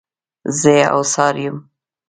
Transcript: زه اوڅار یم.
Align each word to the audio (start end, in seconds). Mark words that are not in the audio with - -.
زه 0.59 0.75
اوڅار 0.95 1.35
یم. 1.45 1.57